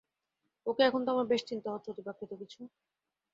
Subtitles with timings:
[0.65, 2.59] ওকে, এখন তো আমার বেশ চিন্তা হচ্ছে, অতিপ্রাকৃত কিছু?